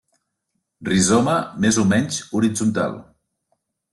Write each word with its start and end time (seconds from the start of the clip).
Rizoma 0.89 1.35
més 1.67 1.77
o 1.83 1.85
menys 1.93 2.17
horitzontal. 2.39 2.97